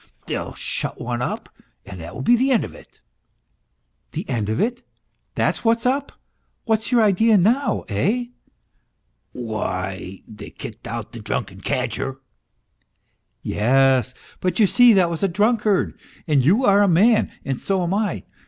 [0.25, 1.47] They'll shut one up
[1.85, 3.01] and that will be the end of it?""
[4.13, 4.81] The end of it?
[5.35, 6.13] That's what's up?
[6.65, 8.29] What's your idea now, eh?""
[9.31, 12.17] Why, they kicked out the drunken cadger.""
[13.43, 17.59] Yes; but you see that was a drunkard, and j ou are a man, and
[17.59, 18.23] so am I."